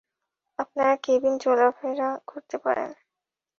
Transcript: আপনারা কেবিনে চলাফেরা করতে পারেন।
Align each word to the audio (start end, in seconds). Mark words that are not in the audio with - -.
আপনারা 0.59 0.93
কেবিনে 1.03 1.39
চলাফেরা 1.39 2.09
করতে 2.27 2.57
পারেন। 2.57 2.91